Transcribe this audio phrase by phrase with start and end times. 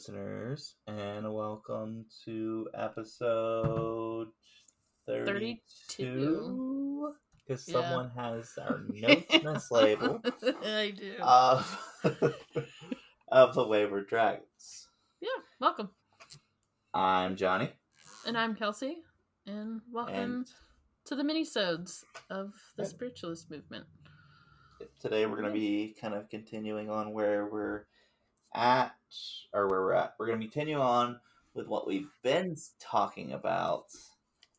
[0.00, 4.28] Listeners, and welcome to episode
[5.06, 5.56] 32.
[5.96, 7.14] 32.
[7.48, 7.72] Because Yeah.
[7.80, 10.20] someone has our notes mislabeled
[10.66, 11.14] I do.
[11.22, 12.04] of,
[13.32, 14.86] of the Wayward Dragons.
[15.22, 15.88] yeah, welcome.
[16.92, 17.72] I'm Johnny,
[18.26, 18.98] And I'm Kelsey,
[19.46, 20.50] and welcome and
[21.06, 23.86] to the mini-sodes of the spiritualist movement.
[25.00, 27.86] today we're going to be kind of continuing on where we're
[28.54, 28.92] at,
[29.52, 30.14] or where we're at.
[30.18, 31.18] We're going to continue on
[31.54, 33.86] with what we've been talking about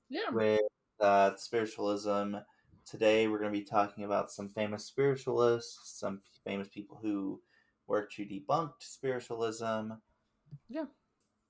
[0.10, 0.30] Yeah.
[0.32, 0.62] with
[1.00, 2.36] uh, spiritualism.
[2.86, 7.42] Today, we're going to be talking about some famous spiritualists, some famous people who
[7.88, 9.92] worked to debunk spiritualism.
[10.70, 10.86] Yeah.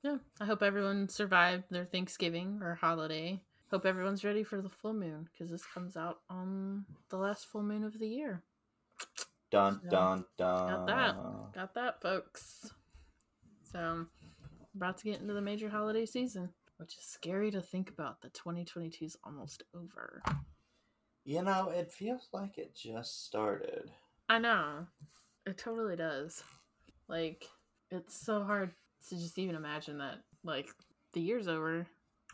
[0.03, 0.17] Yeah.
[0.41, 3.41] I hope everyone survived their Thanksgiving or holiday.
[3.69, 7.63] Hope everyone's ready for the full moon because this comes out on the last full
[7.63, 8.41] moon of the year.
[9.51, 10.69] Dun So, dun dun.
[10.69, 11.15] got that.
[11.53, 12.71] Got that, folks.
[13.71, 14.05] So,
[14.75, 18.21] about to get into the major holiday season, which is scary to think about.
[18.21, 20.21] The 2022 is almost over.
[21.25, 23.91] You know, it feels like it just started.
[24.29, 24.87] I know.
[25.45, 26.43] It totally does.
[27.07, 27.45] Like,
[27.91, 28.71] it's so hard
[29.09, 30.69] to just even imagine that, like,
[31.13, 31.85] the year's over.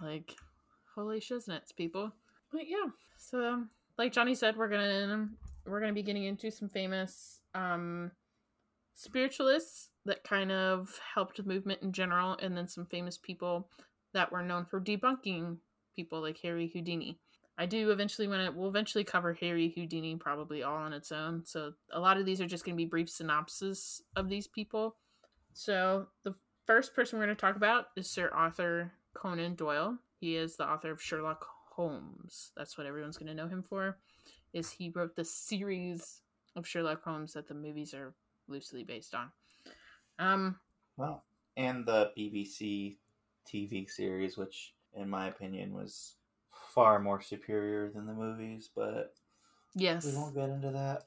[0.01, 0.35] Like,
[0.95, 2.11] holy shiznits, people.
[2.51, 3.63] But yeah, so
[3.97, 5.27] like Johnny said, we're gonna
[5.65, 8.11] we're gonna be getting into some famous um
[8.95, 13.69] spiritualists that kind of helped the movement in general, and then some famous people
[14.13, 15.57] that were known for debunking
[15.95, 17.17] people like Harry Houdini.
[17.57, 18.51] I do eventually want to.
[18.51, 21.45] We'll eventually cover Harry Houdini probably all on its own.
[21.45, 24.95] So a lot of these are just going to be brief synopses of these people.
[25.53, 26.33] So the
[26.65, 29.99] first person we're going to talk about is Sir Arthur Conan Doyle.
[30.19, 32.51] He is the author of Sherlock Holmes.
[32.57, 33.99] That's what everyone's going to know him for.
[34.53, 36.21] Is he wrote the series
[36.55, 38.13] of Sherlock Holmes that the movies are
[38.47, 39.31] loosely based on.
[40.23, 40.55] Um,
[40.97, 41.23] Well,
[41.57, 42.97] and the BBC
[43.51, 46.15] TV series, which, in my opinion, was
[46.73, 49.13] far more superior than the movies, but
[49.75, 50.05] yes.
[50.05, 51.03] we won't get into that.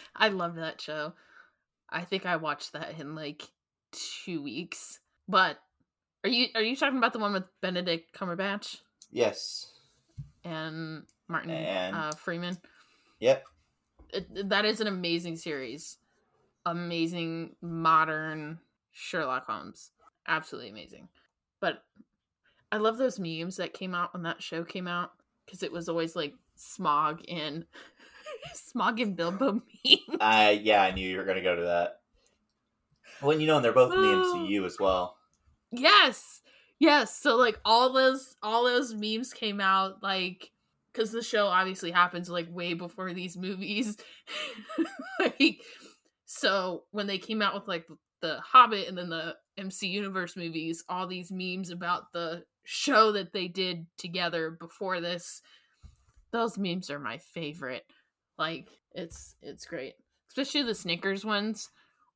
[0.16, 1.12] I love that show.
[1.88, 3.42] I think I watched that in like
[3.92, 4.98] two weeks.
[5.28, 5.58] But
[6.24, 8.78] are you are you talking about the one with Benedict Cumberbatch
[9.10, 9.70] Yes.
[10.44, 12.58] and Martin And- uh, Freeman?
[13.20, 13.44] Yep.
[14.12, 15.96] It, that is an amazing series.
[16.66, 18.58] Amazing modern
[18.92, 19.92] Sherlock Holmes.
[20.28, 21.08] Absolutely amazing.
[21.60, 21.82] But
[22.70, 25.12] I love those memes that came out when that show came out
[25.44, 27.64] because it was always like Smaug and
[28.54, 29.52] Smaug and Bilbo
[29.84, 30.18] meme.
[30.20, 32.00] I yeah, I knew you were gonna go to that.
[33.22, 34.06] Well, you know, and they're both in the.
[34.06, 35.16] MCU as well.
[35.70, 36.42] Yes.
[36.78, 37.16] Yes.
[37.16, 40.50] So like all those all those memes came out like
[40.92, 43.96] cuz the show obviously happens like way before these movies.
[45.20, 45.60] like
[46.26, 47.86] so when they came out with like
[48.20, 53.32] the Hobbit and then the MC Universe movies, all these memes about the show that
[53.32, 55.40] they did together before this
[56.32, 57.84] those memes are my favorite.
[58.38, 59.94] Like it's it's great.
[60.28, 61.70] Especially the Snickers ones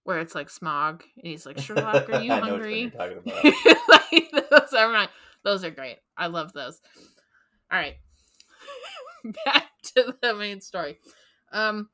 [0.04, 2.81] where it's like Smaug and he's like Sherlock, are you I know which one hungry?
[2.81, 3.19] you're talking
[3.65, 3.77] about.
[3.88, 5.09] like, those are my,
[5.44, 5.98] those are great.
[6.16, 6.81] I love those.
[7.72, 7.97] All right,
[9.44, 10.98] back to the main story.
[11.53, 11.88] Um,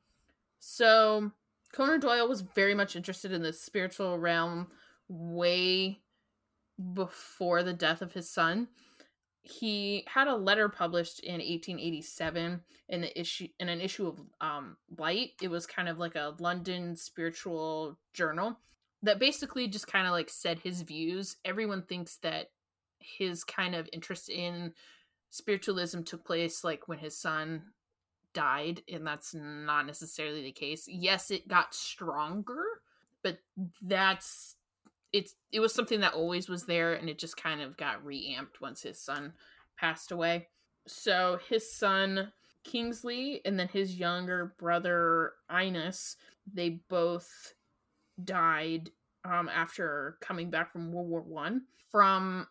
[0.59, 1.31] so
[1.73, 4.67] Conan Doyle was very much interested in the spiritual realm
[5.07, 5.99] way
[6.93, 8.67] before the death of his son.
[9.41, 14.77] He had a letter published in 1887 in the issue in an issue of um,
[14.97, 15.31] Light.
[15.41, 18.59] It was kind of like a London spiritual journal
[19.03, 21.37] that basically just kind of like said his views.
[21.45, 22.47] Everyone thinks that
[22.99, 24.73] his kind of interest in
[25.29, 27.61] spiritualism took place like when his son
[28.37, 30.87] died, and that's not necessarily the case.
[30.87, 32.63] Yes, it got stronger,
[33.23, 33.39] but
[33.81, 34.57] that's
[35.11, 38.61] it's it was something that always was there and it just kind of got reamped
[38.61, 39.33] once his son
[39.75, 40.49] passed away.
[40.85, 42.31] So his son
[42.63, 46.17] Kingsley and then his younger brother Innes,
[46.53, 47.53] they both
[48.23, 48.91] died
[49.25, 52.45] um, after coming back from World War One from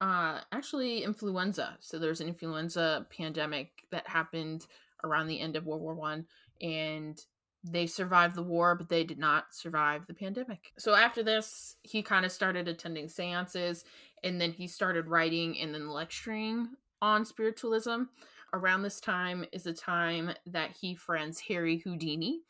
[0.00, 1.76] uh, actually influenza.
[1.80, 4.66] So there's an influenza pandemic that happened
[5.04, 6.26] around the end of World War One,
[6.60, 7.18] and
[7.64, 10.72] they survived the war, but they did not survive the pandemic.
[10.78, 13.84] So after this, he kind of started attending seances,
[14.24, 16.70] and then he started writing and then lecturing
[17.00, 18.04] on spiritualism.
[18.52, 22.40] Around this time is the time that he friends Harry Houdini,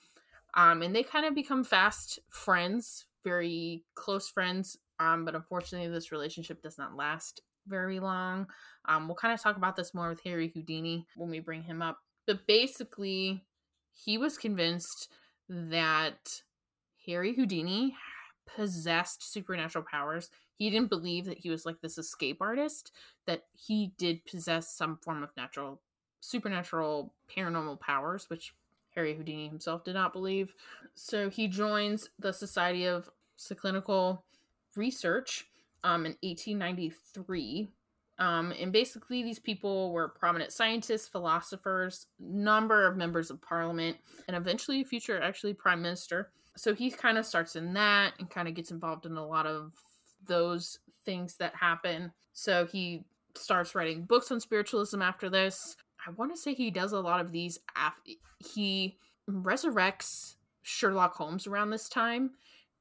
[0.55, 4.79] um, and they kind of become fast friends, very close friends.
[4.99, 8.47] Um, but unfortunately, this relationship does not last very long.
[8.87, 11.83] Um, we'll kind of talk about this more with Harry Houdini when we bring him
[11.83, 11.99] up.
[12.27, 13.45] But basically,
[13.93, 15.09] he was convinced
[15.49, 16.43] that
[17.07, 17.97] Harry Houdini
[18.47, 20.31] possessed supernatural powers.
[20.57, 22.93] He didn't believe that he was like this escape artist,
[23.27, 25.81] that he did possess some form of natural,
[26.21, 28.55] supernatural, paranormal powers, which
[28.95, 30.55] Harry Houdini himself did not believe.
[30.95, 33.11] So he joins the Society of
[33.57, 34.25] Clinical
[34.77, 35.47] Research
[35.83, 37.69] um, in 1893.
[38.19, 43.97] Um, and basically, these people were prominent scientists, philosophers, number of members of parliament,
[44.29, 46.31] and eventually a future actually prime minister.
[46.57, 49.47] So he kind of starts in that and kind of gets involved in a lot
[49.47, 49.73] of
[50.27, 52.13] those things that happen.
[52.33, 53.05] So he
[53.35, 55.77] starts writing books on spiritualism after this.
[56.07, 57.59] I want to say he does a lot of these.
[57.77, 58.99] Af- he
[59.29, 62.33] resurrects Sherlock Holmes around this time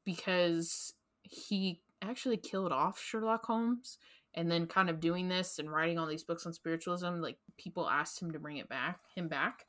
[0.03, 3.97] because he actually killed off Sherlock Holmes
[4.33, 7.89] and then kind of doing this and writing all these books on spiritualism like people
[7.89, 9.65] asked him to bring it back him back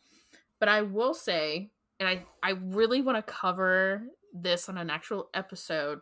[0.61, 1.71] but i will say
[2.01, 4.03] and i i really want to cover
[4.35, 6.01] this on an actual episode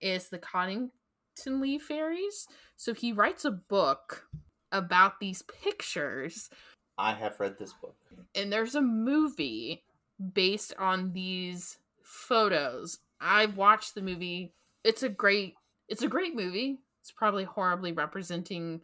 [0.00, 2.46] is the Cottingley fairies
[2.76, 4.26] so he writes a book
[4.72, 6.50] about these pictures
[6.98, 7.94] I have read this book.
[8.34, 9.84] and there's a movie
[10.32, 12.98] based on these photos.
[13.20, 14.54] I've watched the movie.
[14.84, 15.54] It's a great
[15.88, 16.80] it's a great movie.
[17.06, 18.80] It's probably horribly representing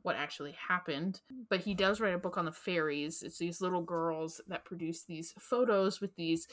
[0.00, 1.20] what actually happened,
[1.50, 3.22] but he does write a book on the fairies.
[3.22, 6.48] It's these little girls that produce these photos with these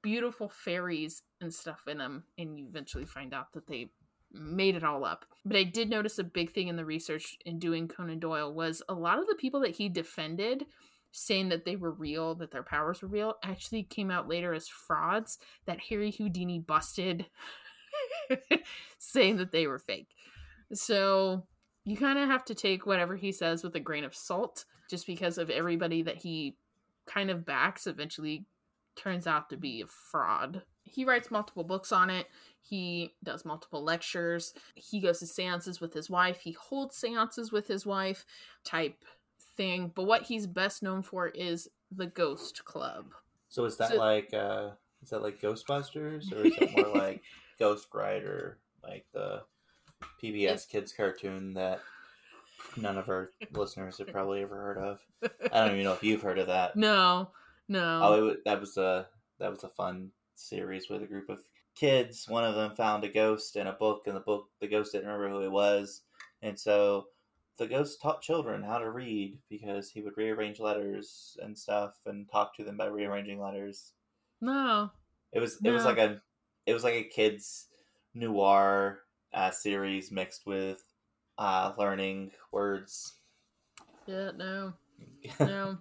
[0.00, 3.90] beautiful fairies and stuff in them and you eventually find out that they
[4.32, 5.26] made it all up.
[5.44, 8.80] But I did notice a big thing in the research in doing Conan Doyle was
[8.88, 10.64] a lot of the people that he defended
[11.12, 14.66] saying that they were real, that their powers were real, actually came out later as
[14.66, 17.26] frauds that Harry Houdini busted
[18.98, 20.08] saying that they were fake.
[20.72, 21.44] So
[21.84, 25.06] you kind of have to take whatever he says with a grain of salt just
[25.06, 26.56] because of everybody that he
[27.06, 28.44] kind of backs eventually
[28.96, 30.62] turns out to be a fraud.
[30.82, 32.26] He writes multiple books on it.
[32.60, 34.52] He does multiple lectures.
[34.74, 36.40] He goes to seances with his wife.
[36.40, 38.26] He holds seances with his wife
[38.64, 39.04] type
[39.56, 39.92] thing.
[39.94, 43.12] But what he's best known for is the Ghost Club.
[43.48, 44.70] So is that So- like uh
[45.02, 47.22] is that like Ghostbusters or is that more like
[47.58, 49.42] Ghost Rider, like the
[50.22, 51.80] PBS kids cartoon that
[52.76, 55.00] none of our listeners have probably ever heard of?
[55.52, 56.76] I don't even know if you've heard of that.
[56.76, 57.30] No,
[57.68, 58.00] no.
[58.02, 59.06] Oh, was, that was a
[59.38, 61.40] that was a fun series with a group of
[61.74, 62.28] kids.
[62.28, 65.08] One of them found a ghost in a book, and the book the ghost didn't
[65.08, 66.02] remember who it was,
[66.42, 67.06] and so
[67.58, 72.30] the ghost taught children how to read because he would rearrange letters and stuff and
[72.30, 73.92] talk to them by rearranging letters.
[74.40, 74.90] no.
[75.30, 76.22] It was it was like a
[76.64, 77.66] it was like a kids
[78.14, 79.00] noir
[79.34, 80.82] uh, series mixed with
[81.38, 83.14] uh, learning words.
[84.06, 84.72] Yeah, no.
[85.40, 85.78] No.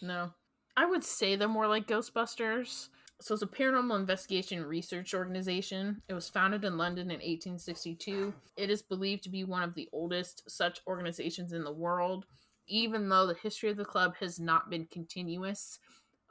[0.00, 0.30] no.
[0.76, 2.88] I would say they're more like Ghostbusters.
[3.20, 6.02] So it's a paranormal investigation research organization.
[6.08, 8.34] It was founded in London in 1862.
[8.56, 12.26] It is believed to be one of the oldest such organizations in the world,
[12.66, 15.78] even though the history of the club has not been continuous.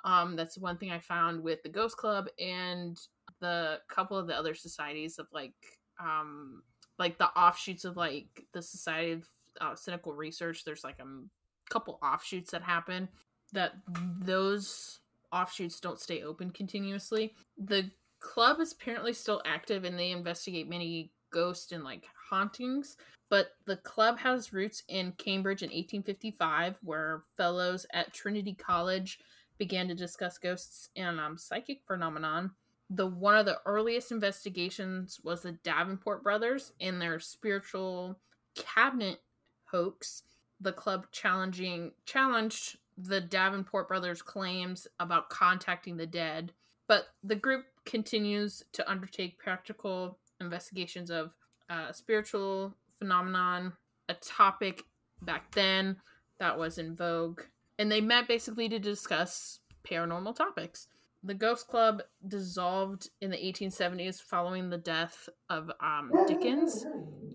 [0.03, 2.99] Um, that's one thing I found with the Ghost Club and
[3.39, 5.53] the couple of the other societies of like
[5.99, 6.63] um
[6.99, 9.27] like the offshoots of like the Society of
[9.61, 10.63] uh, Cynical Research.
[10.63, 11.29] There's like a m-
[11.69, 13.07] couple offshoots that happen
[13.51, 13.73] that
[14.19, 14.99] those
[15.31, 17.33] offshoots don't stay open continuously.
[17.57, 22.97] The club is apparently still active and they investigate many ghosts and like hauntings.
[23.29, 29.19] But the club has roots in Cambridge in 1855, where fellows at Trinity College
[29.57, 32.51] began to discuss ghosts and um, psychic phenomenon.
[32.89, 38.19] The one of the earliest investigations was the Davenport brothers and their spiritual
[38.55, 39.21] cabinet
[39.65, 40.23] hoax.
[40.61, 46.53] The club challenging challenged the Davenport brothers' claims about contacting the dead,
[46.87, 51.33] but the group continues to undertake practical investigations of
[51.69, 53.73] uh, spiritual phenomenon,
[54.09, 54.83] a topic
[55.21, 55.97] back then
[56.39, 57.41] that was in vogue,
[57.79, 60.87] and they met basically to discuss paranormal topics.
[61.25, 66.85] The Ghost Club dissolved in the 1870s following the death of um, Dickens,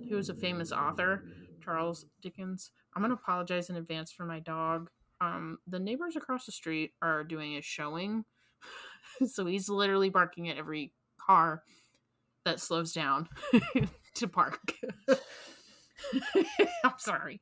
[0.08, 1.24] who was a famous author,
[1.64, 2.70] Charles Dickens.
[2.94, 4.90] I'm going to apologize in advance for my dog.
[5.22, 8.24] Um, the neighbors across the street are doing a showing,
[9.26, 11.62] so he's literally barking at every car
[12.44, 13.28] that slows down
[14.14, 14.60] to park.
[16.84, 17.40] I'm sorry.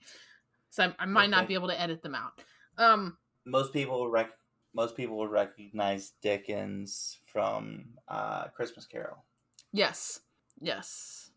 [0.70, 2.32] So I, I might not be able to edit them out.
[2.78, 4.30] Um, most people rec-
[4.76, 9.24] most people would recognize Dickens from uh, Christmas Carol.
[9.72, 10.20] yes,
[10.60, 11.30] yes.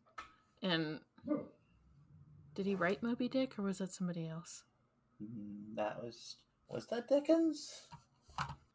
[0.61, 0.99] And
[2.53, 4.63] did he write Moby Dick or was that somebody else?
[5.23, 6.35] Mm, That was
[6.67, 7.83] was that Dickens?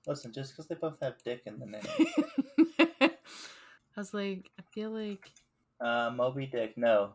[0.06, 1.82] Listen, just because they both have Dick in the name,
[3.00, 3.10] I
[3.96, 5.30] was like, I feel like
[5.80, 6.76] Uh, Moby Dick.
[6.76, 7.14] No,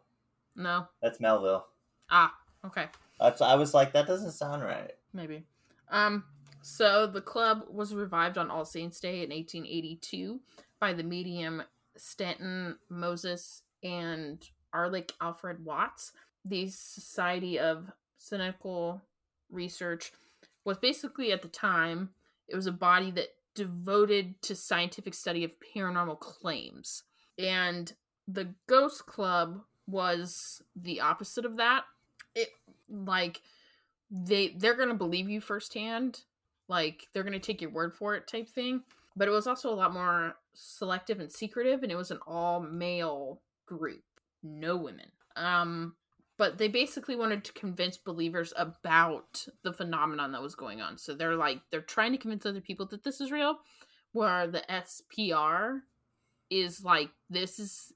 [0.55, 0.87] no.
[1.01, 1.65] that's Melville.
[2.09, 2.33] Ah,
[2.65, 2.87] okay.
[3.19, 3.41] That's.
[3.41, 4.91] I was like, that doesn't sound right.
[5.13, 5.43] maybe.
[5.91, 6.23] Um,
[6.61, 10.39] so the club was revived on All Saints Day in 1882
[10.79, 11.63] by the medium
[11.97, 16.11] Stainton Moses and Alaric Alfred Watts.
[16.45, 19.01] The Society of Cynical
[19.49, 20.11] Research
[20.65, 22.09] was basically at the time
[22.47, 27.03] it was a body that devoted to scientific study of paranormal claims,
[27.37, 27.91] and
[28.27, 31.83] the Ghost Club was the opposite of that.
[32.35, 32.49] It
[32.89, 33.41] like
[34.11, 36.23] they they're gonna believe you firsthand
[36.69, 38.81] like they're gonna take your word for it type thing
[39.15, 42.61] but it was also a lot more selective and secretive and it was an all
[42.61, 44.03] male group
[44.43, 45.93] no women um
[46.37, 51.13] but they basically wanted to convince believers about the phenomenon that was going on so
[51.13, 53.57] they're like they're trying to convince other people that this is real
[54.13, 55.81] where the spr
[56.49, 57.91] is like this is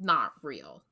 [0.00, 0.82] not real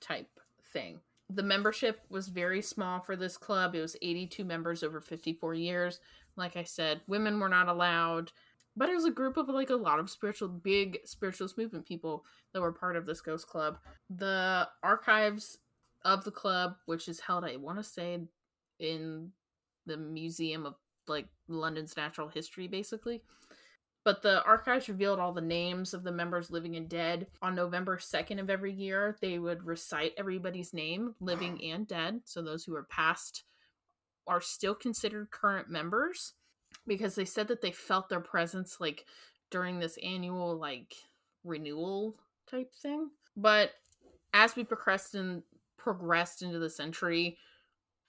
[0.00, 0.28] type
[0.72, 3.74] thing the membership was very small for this club.
[3.74, 6.00] It was 82 members over 54 years.
[6.36, 8.32] Like I said, women were not allowed,
[8.76, 12.24] but it was a group of like a lot of spiritual, big spiritualist movement people
[12.52, 13.78] that were part of this ghost club.
[14.10, 15.58] The archives
[16.04, 18.20] of the club, which is held, I want to say,
[18.78, 19.30] in
[19.86, 20.74] the Museum of
[21.06, 23.22] like London's Natural History, basically.
[24.04, 27.26] But the archives revealed all the names of the members living and dead.
[27.40, 32.20] On November 2nd of every year, they would recite everybody's name, living and dead.
[32.24, 33.44] So those who are past
[34.26, 36.34] are still considered current members
[36.86, 39.04] because they said that they felt their presence like
[39.50, 40.94] during this annual like
[41.44, 42.16] renewal
[42.50, 43.10] type thing.
[43.36, 43.72] But
[44.32, 45.42] as we progressed in
[45.76, 47.36] progressed into the century,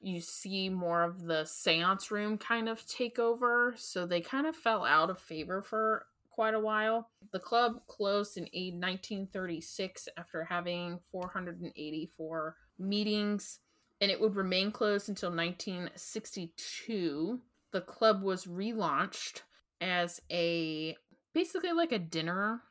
[0.01, 3.73] you see more of the seance room kind of take over.
[3.77, 7.09] So they kind of fell out of favor for quite a while.
[7.31, 13.59] The club closed in 1936 after having 484 meetings,
[14.01, 17.39] and it would remain closed until 1962.
[17.71, 19.41] The club was relaunched
[19.81, 20.95] as a
[21.33, 22.61] basically like a dinner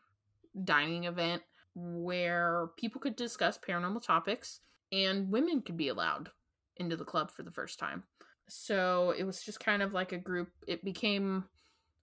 [0.65, 1.43] dining event
[1.75, 4.61] where people could discuss paranormal topics
[4.93, 6.31] and women could be allowed
[6.77, 8.05] into the club for the first time.
[8.49, 10.49] So it was just kind of like a group.
[10.67, 11.45] It became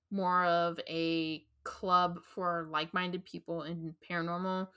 [0.10, 4.68] more of a club for like minded people in paranormal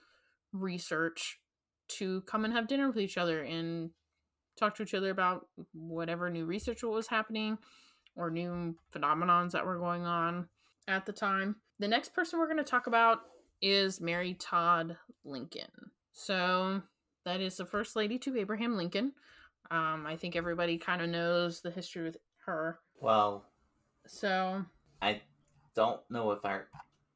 [0.53, 1.39] research
[1.87, 3.91] to come and have dinner with each other and
[4.55, 7.57] talk to each other about whatever new research was happening
[8.15, 10.47] or new phenomenons that were going on
[10.87, 11.55] at the time.
[11.79, 13.21] The next person we're going to talk about
[13.61, 15.71] is Mary Todd Lincoln.
[16.13, 16.81] So
[17.25, 19.13] that is the first lady to Abraham Lincoln.
[19.71, 22.79] Um, I think everybody kind of knows the history with her.
[23.01, 23.45] Well,
[24.05, 24.63] So
[25.01, 25.21] I
[25.75, 26.67] don't know if our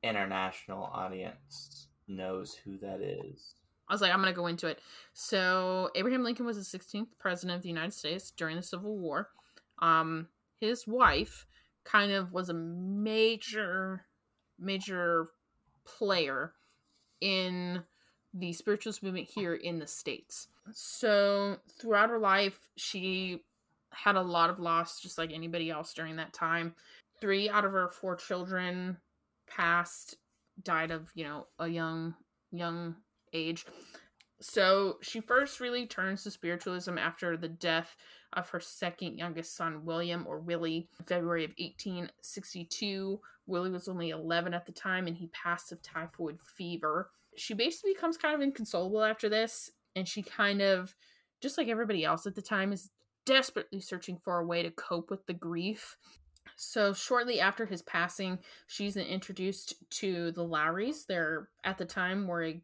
[0.04, 3.54] international audience knows who that is.
[3.90, 4.80] I was like, I'm going to go into it.
[5.14, 9.30] So Abraham Lincoln was the 16th president of the United States during the Civil War.
[9.80, 10.28] Um,
[10.60, 11.48] his wife
[11.84, 14.06] kind of was a major,
[14.60, 15.30] major
[15.86, 16.54] player
[17.22, 17.84] in
[18.34, 20.48] the spiritualist movement here in the States.
[20.72, 23.42] So throughout her life, she
[23.92, 26.76] had a lot of loss, just like anybody else during that time.
[27.20, 28.98] Three out of her four children
[29.48, 30.16] passed,
[30.62, 32.14] died of, you know, a young,
[32.52, 32.96] young
[33.34, 33.66] age.
[34.42, 37.96] So she first really turns to spiritualism after the death
[38.34, 43.20] of her second youngest son, William or Willie, February of 1862.
[43.48, 47.10] Willie was only 11 at the time and he passed of typhoid fever.
[47.36, 50.96] She basically becomes kind of inconsolable after this, and she kind of,
[51.42, 52.90] just like everybody else at the time, is
[53.26, 55.98] desperately searching for a way to cope with the grief.
[56.56, 61.06] So shortly after his passing, she's introduced to the Lauries.
[61.06, 62.62] They're at the time were a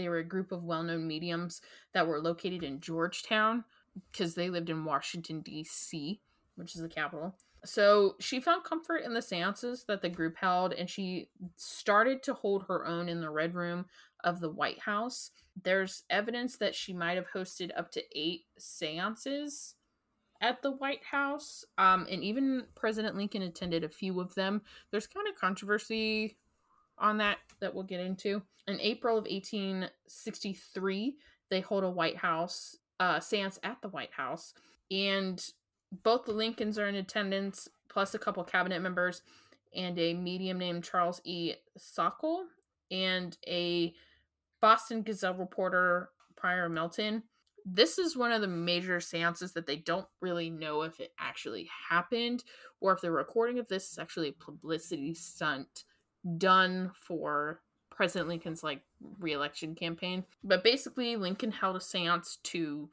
[0.00, 1.60] they were a group of well-known mediums
[1.92, 3.64] that were located in Georgetown
[4.10, 6.20] because they lived in Washington D.C.,
[6.56, 7.36] which is the capital.
[7.64, 12.34] So she found comfort in the seances that the group held, and she started to
[12.34, 13.84] hold her own in the Red Room
[14.24, 15.30] of the White House.
[15.62, 19.74] There's evidence that she might have hosted up to eight seances
[20.40, 24.62] at the White House, um, and even President Lincoln attended a few of them.
[24.90, 26.38] There's kind of controversy
[27.00, 28.42] on that that we'll get into.
[28.66, 31.16] In April of 1863,
[31.50, 34.54] they hold a White House uh, seance at the White House,
[34.90, 35.44] and
[36.02, 39.22] both the Lincolns are in attendance, plus a couple cabinet members,
[39.74, 41.54] and a medium named Charles E.
[41.78, 42.44] Shockle,
[42.90, 43.94] and a
[44.60, 47.22] Boston Gazette reporter, Prior Melton.
[47.66, 51.68] This is one of the major seances that they don't really know if it actually
[51.88, 52.42] happened
[52.80, 55.84] or if the recording of this is actually a publicity stunt
[56.38, 57.60] done for
[57.90, 58.82] President Lincoln's like
[59.18, 60.24] reelection campaign.
[60.42, 62.88] But basically, Lincoln held a seance to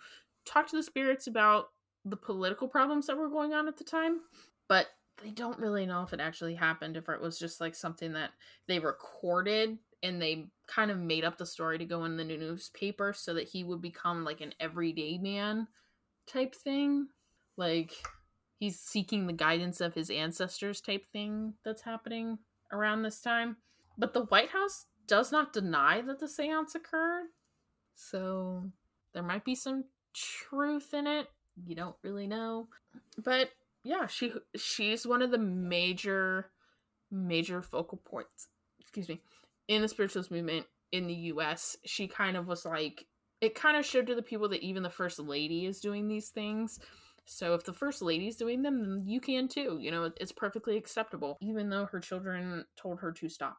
[0.46, 1.70] talk to the spirits about
[2.06, 4.22] the political problems that were going on at the time.
[4.68, 4.88] But
[5.24, 8.32] they don't really know if it actually happened, if it was just like something that
[8.68, 13.14] they recorded and they kind of made up the story to go in the newspaper
[13.14, 15.68] so that he would become like an everyday man
[16.28, 17.08] type thing.
[17.58, 17.94] Like
[18.60, 22.38] he's seeking the guidance of his ancestors type thing that's happening
[22.72, 23.58] around this time.
[23.98, 27.28] But the White House does not deny that the seance occurred.
[27.96, 28.70] So
[29.14, 31.28] there might be some truth in it.
[31.66, 32.68] You don't really know.
[33.24, 33.50] But
[33.84, 36.52] yeah, she she's one of the major
[37.10, 38.48] major focal points,
[38.80, 39.22] excuse me,
[39.68, 41.78] in the spiritualist movement in the US.
[41.86, 43.06] She kind of was like
[43.42, 46.30] it kind of showed to the people that even the first lady is doing these
[46.30, 46.80] things.
[47.28, 49.78] So if the first lady's doing them, then you can too.
[49.82, 53.58] You know, it's perfectly acceptable, even though her children told her to stop.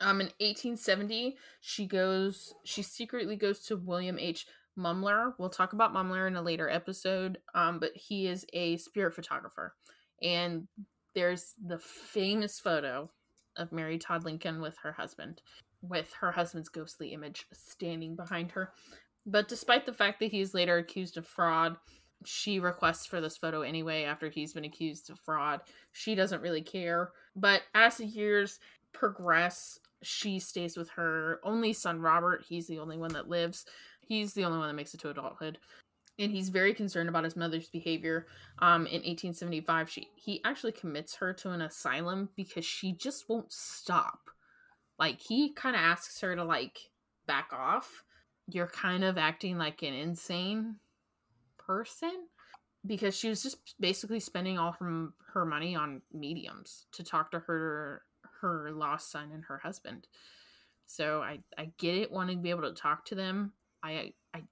[0.00, 4.46] Um, in 1870, she goes, she secretly goes to William H.
[4.76, 5.34] Mumler.
[5.38, 9.74] We'll talk about Mumler in a later episode, um, but he is a spirit photographer.
[10.20, 10.66] And
[11.14, 13.08] there's the famous photo
[13.56, 15.40] of Mary Todd Lincoln with her husband,
[15.80, 18.72] with her husband's ghostly image standing behind her.
[19.24, 21.76] But despite the fact that he is later accused of fraud,
[22.24, 25.60] she requests for this photo anyway after he's been accused of fraud.
[25.92, 27.10] She doesn't really care.
[27.34, 28.58] But as the years
[28.92, 32.44] progress, she stays with her only son, Robert.
[32.48, 33.64] He's the only one that lives.
[34.00, 35.58] He's the only one that makes it to adulthood.
[36.18, 38.26] And he's very concerned about his mother's behavior.
[38.60, 43.52] Um, in 1875, she he actually commits her to an asylum because she just won't
[43.52, 44.20] stop.
[44.98, 46.78] Like he kind of asks her to like
[47.26, 48.02] back off.
[48.48, 50.76] You're kind of acting like an insane
[51.66, 52.26] person
[52.86, 57.40] because she was just basically spending all her her money on mediums to talk to
[57.40, 58.02] her
[58.40, 60.06] her lost son and her husband.
[60.86, 63.52] So I I get it wanting to be able to talk to them.
[63.82, 64.42] I I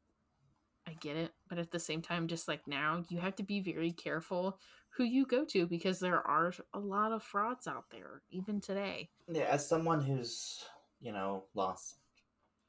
[0.87, 3.61] I get it, but at the same time just like now you have to be
[3.61, 4.59] very careful
[4.97, 9.09] who you go to because there are a lot of frauds out there even today.
[9.29, 10.65] Yeah, as someone who's,
[11.01, 11.97] you know, lost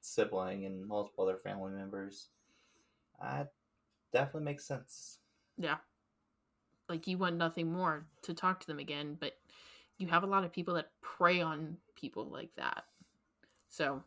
[0.02, 2.30] sibling and multiple other family members,
[3.22, 3.52] that
[4.16, 5.20] definitely makes sense.
[5.58, 5.76] Yeah.
[6.88, 9.34] Like you want nothing more to talk to them again, but
[9.98, 12.86] you have a lot of people that prey on people like that.
[13.68, 14.02] So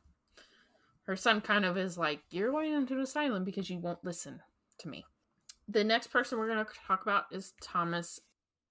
[1.03, 4.41] her son kind of is like, You're going into an asylum because you won't listen
[4.79, 5.05] to me.
[5.69, 8.19] The next person we're going to talk about is Thomas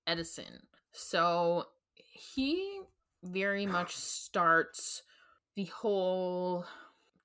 [0.08, 0.63] Edison.
[0.91, 2.80] So he
[3.21, 5.04] very much starts
[5.56, 6.65] the whole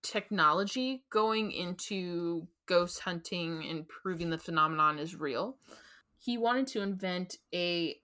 [0.02, 5.56] technology going into ghost hunting and proving the phenomenon is real.
[6.18, 7.96] He wanted to invent a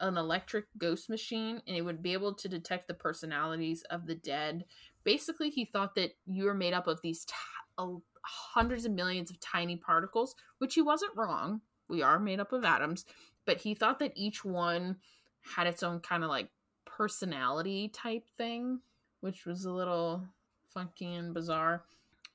[0.00, 4.14] an electric ghost machine and it would be able to detect the personalities of the
[4.14, 4.64] dead.
[5.02, 7.34] Basically, he thought that you were made up of these t-
[7.78, 11.60] uh, hundreds of millions of tiny particles, which he wasn't wrong.
[11.88, 13.06] We are made up of atoms,
[13.44, 14.96] but he thought that each one
[15.40, 16.50] had its own kind of like
[16.84, 18.80] personality type thing,
[19.20, 20.26] which was a little
[20.72, 21.84] funky and bizarre.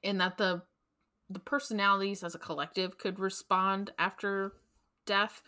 [0.03, 0.63] And that the
[1.29, 4.53] the personalities as a collective could respond after
[5.05, 5.41] death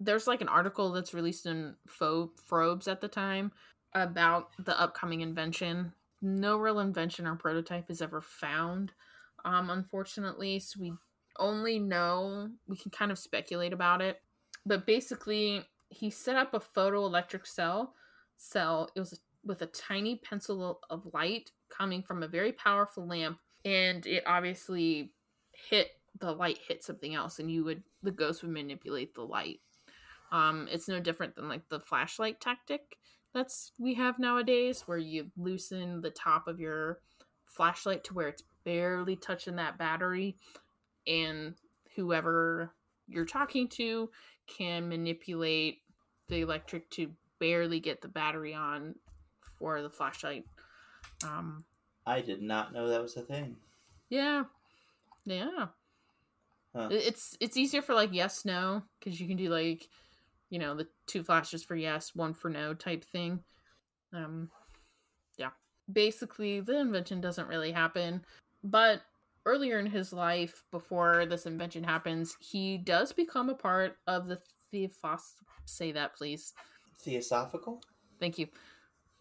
[0.00, 3.52] there's like an article that's released in Fo- Frobes at the time
[3.94, 5.92] about the upcoming invention.
[6.20, 8.92] No real invention or prototype is ever found,
[9.44, 10.58] um, unfortunately.
[10.58, 10.92] So we
[11.38, 14.20] only know we can kind of speculate about it.
[14.66, 17.94] But basically, he set up a photoelectric cell.
[18.36, 18.90] Cell.
[18.96, 24.06] It was with a tiny pencil of light coming from a very powerful lamp, and
[24.06, 25.12] it obviously
[25.70, 25.88] hit
[26.20, 29.60] the light hit something else, and you would the ghost would manipulate the light
[30.32, 32.98] um, it's no different than like the flashlight tactic
[33.34, 37.00] that's we have nowadays, where you loosen the top of your
[37.46, 40.36] flashlight to where it's barely touching that battery,
[41.06, 41.54] and
[41.96, 42.72] whoever
[43.08, 44.08] you're talking to
[44.46, 45.78] can manipulate
[46.28, 48.94] the electric to barely get the battery on
[49.58, 50.44] for the flashlight.
[51.24, 51.64] Um,
[52.06, 53.56] I did not know that was a thing.
[54.10, 54.44] Yeah,
[55.24, 55.66] yeah.
[56.74, 56.88] Huh.
[56.90, 59.88] It's it's easier for like yes no because you can do like
[60.54, 63.40] you know, the two flashes for yes, one for no type thing.
[64.12, 64.48] Um,
[65.36, 65.50] yeah.
[65.92, 68.24] Basically, the invention doesn't really happen,
[68.62, 69.02] but
[69.46, 74.38] earlier in his life, before this invention happens, he does become a part of the
[74.72, 75.34] Theophos.
[75.64, 76.54] Say that, please.
[77.00, 77.82] Theosophical.
[78.20, 78.46] Thank you.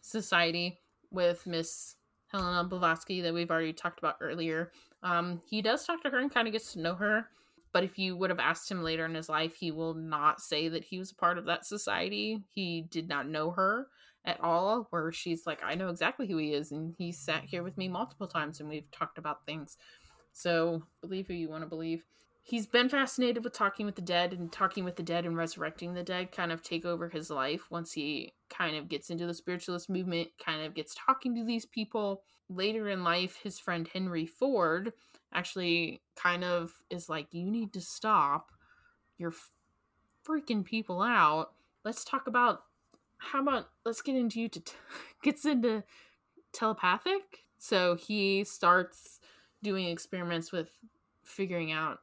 [0.01, 0.77] Society
[1.13, 1.95] with Miss
[2.27, 4.71] Helena Blavatsky that we've already talked about earlier.
[5.03, 7.27] Um, he does talk to her and kind of gets to know her.
[7.71, 10.67] But if you would have asked him later in his life, he will not say
[10.67, 12.43] that he was a part of that society.
[12.51, 13.87] He did not know her
[14.25, 17.63] at all where she's like i know exactly who he is and he sat here
[17.63, 19.77] with me multiple times and we've talked about things
[20.31, 22.03] so believe who you want to believe
[22.43, 25.93] he's been fascinated with talking with the dead and talking with the dead and resurrecting
[25.93, 29.33] the dead kind of take over his life once he kind of gets into the
[29.33, 32.21] spiritualist movement kind of gets talking to these people.
[32.49, 34.91] Later in life his friend henry ford
[35.33, 38.51] actually kind of is like you need to stop
[39.17, 39.33] you're
[40.27, 41.53] freaking people out.
[41.83, 42.63] Let's talk about
[43.17, 44.73] how about let's get into you to t-
[45.23, 45.83] gets into
[46.51, 47.45] telepathic.
[47.57, 49.19] So he starts
[49.61, 50.69] doing experiments with
[51.23, 51.99] figuring out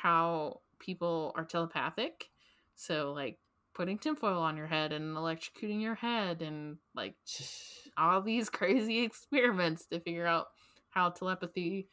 [0.00, 2.30] how people are telepathic.
[2.74, 3.38] So like
[3.74, 7.14] putting tinfoil on your head and electrocuting your head and like
[7.96, 10.46] all these crazy experiments to figure out
[10.90, 11.88] how telepathy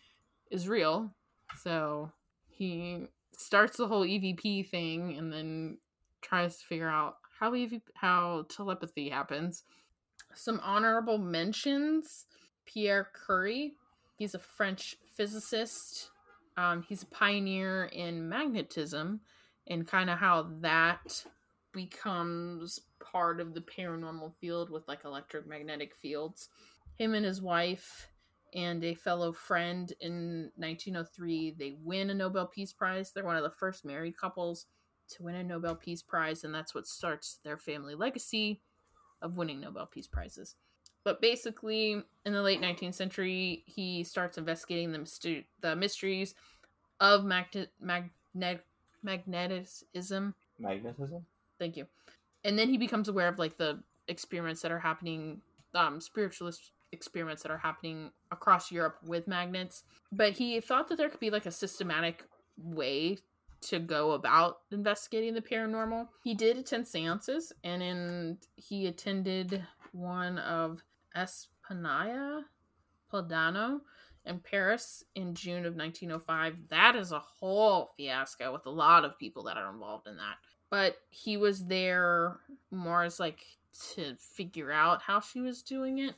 [0.49, 1.13] is real.
[1.61, 2.11] So
[2.49, 5.77] he starts the whole EVP thing and then
[6.21, 9.63] tries to figure out how EVP, how telepathy happens.
[10.33, 12.25] Some honorable mentions:
[12.65, 13.73] Pierre Curie.
[14.17, 16.09] He's a French physicist
[16.57, 19.21] um, he's a pioneer in magnetism
[19.67, 21.23] and kind of how that
[21.71, 26.49] becomes part of the paranormal field with like electromagnetic fields.
[26.95, 28.09] Him and his wife
[28.55, 33.11] and a fellow friend in 1903, they win a Nobel Peace Prize.
[33.11, 34.65] They're one of the first married couples
[35.09, 38.61] to win a Nobel Peace Prize, and that's what starts their family legacy
[39.21, 40.55] of winning Nobel Peace Prizes.
[41.07, 46.35] But basically, in the late 19th century, he starts investigating the, myster- the mysteries
[46.99, 47.71] of magnet
[48.35, 48.65] magnetism.
[50.59, 51.25] Magnetism.
[51.59, 51.87] Thank you.
[52.43, 55.39] And then he becomes aware of like the experiments that are happening,
[55.73, 59.83] um, spiritualist experiments that are happening across Europe with magnets.
[60.11, 62.25] But he thought that there could be like a systematic
[62.61, 63.19] way
[63.61, 66.09] to go about investigating the paranormal.
[66.21, 70.83] He did attend seances, and in he attended one of
[71.15, 72.41] Eusapia
[73.09, 73.81] Palladino
[74.25, 76.55] in Paris in June of 1905.
[76.69, 80.35] That is a whole fiasco with a lot of people that are involved in that.
[80.69, 82.37] But he was there
[82.71, 83.39] more as like
[83.93, 86.15] to figure out how she was doing it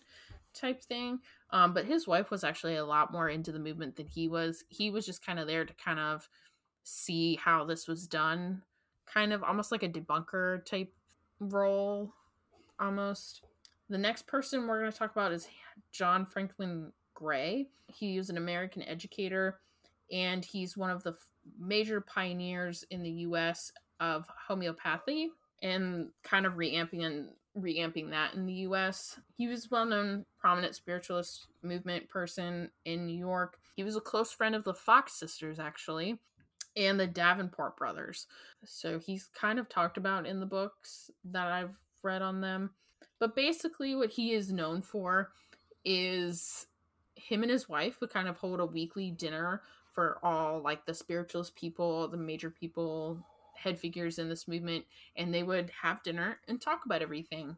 [0.53, 1.19] type thing.
[1.51, 4.63] Um, but his wife was actually a lot more into the movement than he was.
[4.69, 6.27] He was just kind of there to kind of
[6.83, 8.61] see how this was done,
[9.05, 10.91] kind of almost like a debunker type
[11.39, 12.13] role,
[12.79, 13.43] almost.
[13.89, 15.47] The next person we're going to talk about is
[15.91, 17.67] John Franklin Gray.
[17.87, 19.59] He was an American educator
[20.11, 21.15] and he's one of the
[21.59, 25.29] major pioneers in the US of homeopathy
[25.61, 29.19] and kind of reamping and reamping that in the US.
[29.35, 33.57] He was well known prominent spiritualist movement person in New York.
[33.75, 36.19] He was a close friend of the Fox sisters actually
[36.75, 38.27] and the Davenport brothers.
[38.65, 42.71] So he's kind of talked about in the books that I've read on them.
[43.19, 45.31] But basically, what he is known for
[45.85, 46.67] is
[47.15, 49.61] him and his wife would kind of hold a weekly dinner
[49.93, 53.19] for all like the spiritualist people, the major people,
[53.55, 54.85] head figures in this movement,
[55.17, 57.57] and they would have dinner and talk about everything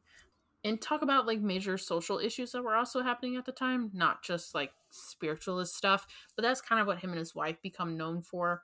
[0.63, 4.23] and talk about like major social issues that were also happening at the time, not
[4.23, 6.07] just like spiritualist stuff.
[6.35, 8.63] But that's kind of what him and his wife become known for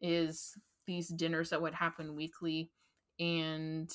[0.00, 2.70] is these dinners that would happen weekly
[3.20, 3.92] and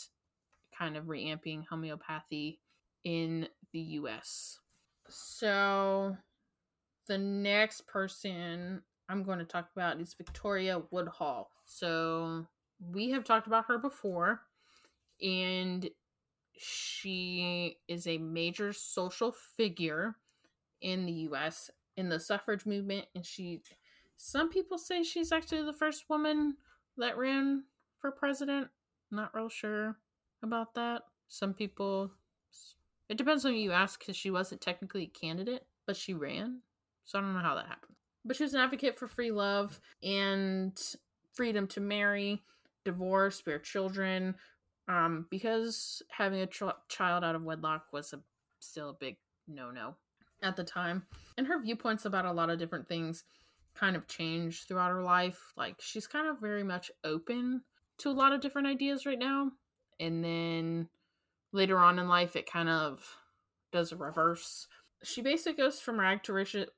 [0.83, 2.59] kind of reamping homeopathy
[3.05, 4.59] in the US.
[5.07, 6.17] So
[7.07, 11.49] the next person I'm going to talk about is Victoria Woodhull.
[11.65, 12.45] So
[12.91, 14.41] we have talked about her before,
[15.21, 15.89] and
[16.57, 20.15] she is a major social figure
[20.81, 23.61] in the US in the suffrage movement and she
[24.17, 26.57] some people say she's actually the first woman
[26.97, 27.63] that ran
[27.99, 28.67] for president.
[29.11, 29.97] Not real sure
[30.43, 31.03] about that.
[31.27, 32.11] Some people
[33.09, 36.61] it depends on who you ask because she wasn't technically a candidate, but she ran.
[37.05, 37.95] So I don't know how that happened.
[38.25, 40.79] But she was an advocate for free love and
[41.33, 42.41] freedom to marry,
[42.85, 44.35] divorce, bear children,
[44.87, 48.19] um, because having a ch- child out of wedlock was a,
[48.59, 49.95] still a big no no
[50.41, 51.03] at the time.
[51.37, 53.23] And her viewpoints about a lot of different things
[53.75, 55.53] kind of changed throughout her life.
[55.57, 57.61] Like, she's kind of very much open
[57.99, 59.51] to a lot of different ideas right now.
[59.99, 60.89] And then
[61.51, 63.05] later on in life, it kind of
[63.71, 64.67] does a reverse
[65.03, 66.69] she basically goes from rag to riches,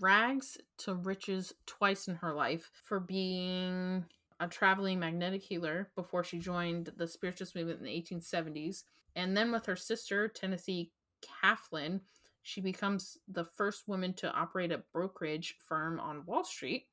[0.00, 4.04] rags to riches twice in her life for being
[4.40, 8.82] a traveling magnetic healer before she joined the spiritualist movement in the 1870s.
[9.14, 10.90] And then with her sister, Tennessee
[11.22, 12.00] Claflin,
[12.42, 16.86] she becomes the first woman to operate a brokerage firm on Wall Street.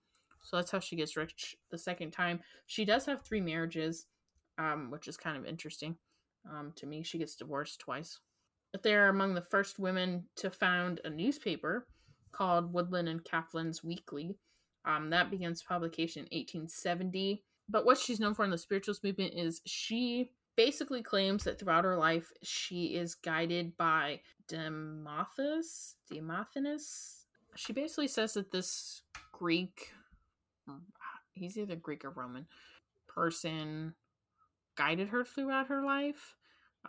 [0.43, 2.39] So that's how she gets rich the second time.
[2.67, 4.05] She does have three marriages,
[4.59, 5.95] um, which is kind of interesting.
[6.49, 8.19] Um, to me, she gets divorced twice.
[8.71, 11.87] But they're among the first women to found a newspaper
[12.31, 14.37] called Woodhull and Claflin's Weekly.
[14.85, 17.43] Um, that begins publication in 1870.
[17.67, 21.85] But what she's known for in the spiritualist movement is she basically claims that throughout
[21.85, 25.95] her life she is guided by Demosthenes.
[26.11, 27.25] Demosthenes.
[27.55, 29.93] She basically says that this Greek,
[31.33, 32.45] he's either Greek or Roman
[33.07, 33.95] person,
[34.79, 36.35] guided her throughout her life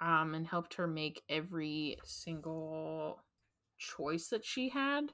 [0.01, 3.21] um, and helped her make every single
[3.79, 5.13] choice that she had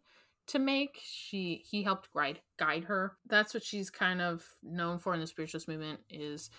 [0.48, 0.98] to make.
[1.02, 3.16] She he helped guide guide her.
[3.26, 6.50] That's what she's kind of known for in the spiritualist movement is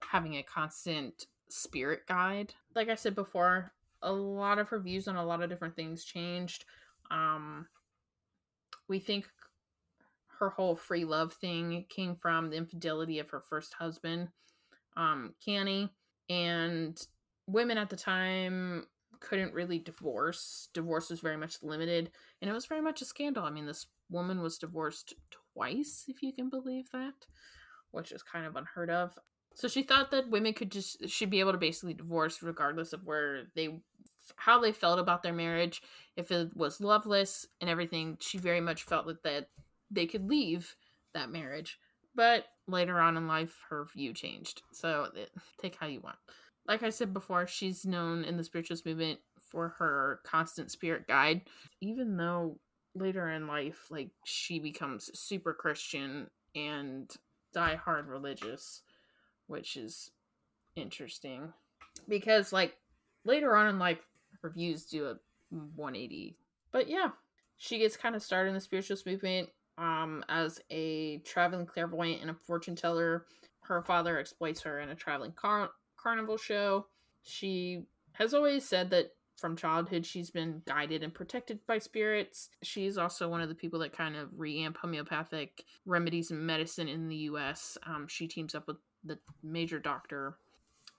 [0.00, 2.54] having a constant spirit guide.
[2.76, 6.04] Like I said before, a lot of her views on a lot of different things
[6.04, 6.64] changed.
[7.10, 7.66] Um,
[8.88, 9.26] we think
[10.38, 14.28] her whole free love thing came from the infidelity of her first husband,
[14.98, 15.88] um, Canning,
[16.28, 17.00] and
[17.46, 18.84] women at the time
[19.20, 20.68] couldn't really divorce.
[20.74, 22.10] Divorce was very much limited,
[22.42, 23.44] and it was very much a scandal.
[23.44, 25.14] I mean, this woman was divorced
[25.54, 27.14] twice, if you can believe that,
[27.92, 29.18] which is kind of unheard of.
[29.54, 33.04] So she thought that women could just should be able to basically divorce regardless of
[33.04, 33.80] where they
[34.36, 35.82] how they felt about their marriage.
[36.16, 39.48] If it was loveless and everything, she very much felt that, that
[39.90, 40.76] they could leave
[41.14, 41.78] that marriage.
[42.18, 44.60] But later on in life, her view changed.
[44.72, 45.30] So it,
[45.62, 46.18] take how you want
[46.68, 51.40] like I said before, she's known in the spiritualist movement for her constant spirit guide.
[51.80, 52.58] Even though
[52.94, 57.10] later in life, like she becomes super Christian and
[57.54, 58.82] die hard religious,
[59.46, 60.10] which is
[60.76, 61.52] interesting
[62.06, 62.76] because like
[63.24, 63.98] later on in life,
[64.42, 65.16] her views do a
[65.50, 66.36] 180.
[66.70, 67.08] But yeah,
[67.56, 69.48] she gets kind of started in the spiritualist movement
[69.78, 73.26] um, as a traveling clairvoyant and a fortune teller.
[73.60, 76.86] Her father exploits her in a traveling car carnival show.
[77.22, 82.50] She has always said that from childhood she's been guided and protected by spirits.
[82.62, 87.08] She's also one of the people that kind of reamp homeopathic remedies and medicine in
[87.08, 87.78] the US.
[87.86, 90.38] Um, she teams up with the major doctor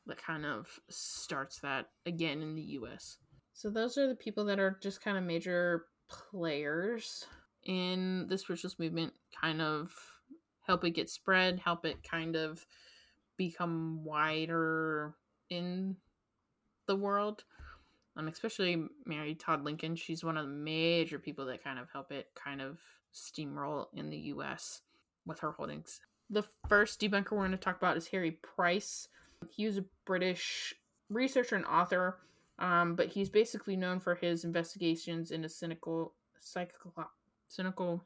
[0.08, 3.18] that kind of starts that again in the US.
[3.54, 7.26] So those are the people that are just kind of major players
[7.70, 9.94] in the spiritualist movement, kind of
[10.66, 12.66] help it get spread, help it kind of
[13.38, 15.14] become wider
[15.52, 15.96] in
[16.88, 17.44] the world.
[18.18, 19.96] Um, especially Mary Todd Lincoln.
[19.96, 22.80] She's one of the major people that kind of help it kind of
[23.14, 24.82] steamroll in the US
[25.28, 26.02] with her holdings.
[26.32, 29.08] The first debunker we're going to talk about is Harry Price.
[29.48, 30.74] He was a British
[31.10, 32.18] researcher and author,
[32.58, 36.94] um, but he's basically known for his investigations into cynical, psychical,
[37.50, 38.04] cynical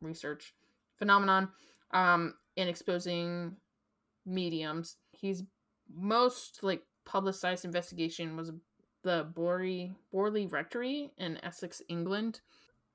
[0.00, 0.54] research
[0.98, 1.48] phenomenon
[1.92, 3.56] um, in exposing
[4.26, 4.96] mediums.
[5.12, 5.42] He's
[5.94, 8.52] most like publicized investigation was
[9.02, 12.40] the Borley Borley Rectory in Essex, England.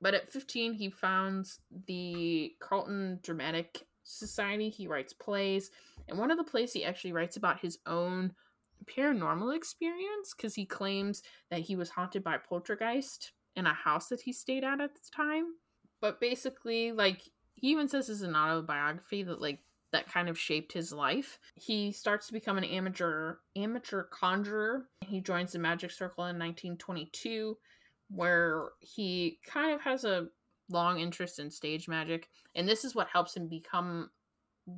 [0.00, 4.68] But at 15, he founds the Carlton Dramatic Society.
[4.70, 5.70] He writes plays,
[6.08, 8.32] and one of the plays he actually writes about his own
[8.86, 14.20] paranormal experience because he claims that he was haunted by poltergeist in a house that
[14.20, 15.46] he stayed at at the time.
[16.00, 17.22] But basically, like
[17.54, 19.60] he even says this is an autobiography that like
[19.92, 21.38] that kind of shaped his life.
[21.54, 24.88] He starts to become an amateur amateur conjurer.
[25.00, 27.56] He joins the Magic Circle in 1922
[28.10, 30.28] where he kind of has a
[30.70, 34.10] long interest in stage magic and this is what helps him become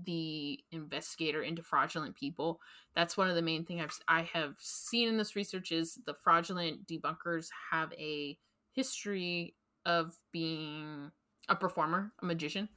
[0.05, 2.61] the investigator into fraudulent people.
[2.95, 6.15] That's one of the main things I've I have seen in this research is the
[6.23, 8.39] fraudulent debunkers have a
[8.73, 9.55] history
[9.87, 11.11] of being
[11.49, 12.69] a performer, a magician.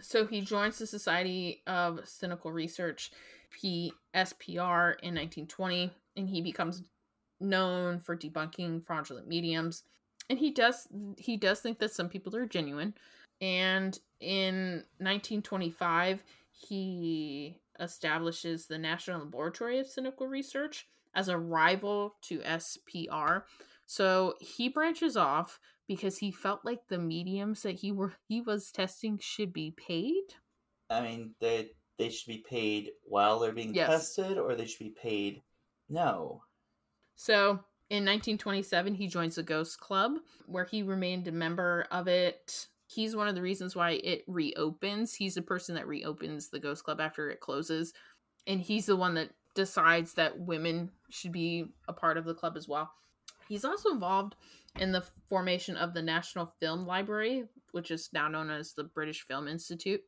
[0.00, 3.10] So he joins the Society of Cynical Research,
[3.52, 6.82] PSPR, in 1920, and he becomes
[7.40, 9.82] known for debunking fraudulent mediums.
[10.30, 10.86] And he does
[11.18, 12.94] he does think that some people are genuine.
[13.40, 16.22] And in 1925,
[16.52, 23.42] he establishes the National Laboratory of Cynical Research as a rival to SPR.
[23.92, 28.70] So he branches off because he felt like the mediums that he were he was
[28.70, 30.22] testing should be paid.
[30.88, 33.90] I mean, they they should be paid while they're being yes.
[33.90, 35.42] tested, or they should be paid.
[35.90, 36.42] No.
[37.16, 37.50] So
[37.90, 40.12] in 1927, he joins the Ghost Club,
[40.46, 42.68] where he remained a member of it.
[42.86, 45.12] He's one of the reasons why it reopens.
[45.12, 47.92] He's the person that reopens the Ghost Club after it closes,
[48.46, 52.56] and he's the one that decides that women should be a part of the club
[52.56, 52.90] as well.
[53.48, 54.34] He's also involved
[54.78, 59.26] in the formation of the National Film Library, which is now known as the British
[59.26, 60.00] Film Institute.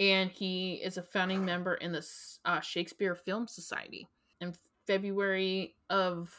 [0.00, 2.06] And he is a founding member in the
[2.44, 4.08] uh, Shakespeare Film Society.
[4.40, 6.34] And February of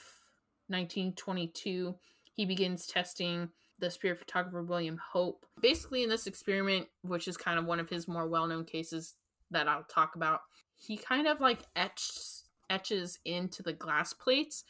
[0.68, 1.96] 1922,
[2.34, 5.46] he begins testing the spirit photographer William Hope.
[5.62, 9.16] Basically, in this experiment, which is kind of one of his more well known cases
[9.52, 10.42] that I'll talk about,
[10.76, 14.64] he kind of like etches, etches into the glass plates